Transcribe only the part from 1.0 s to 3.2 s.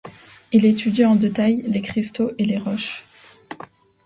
en détail les cristaux et les roches.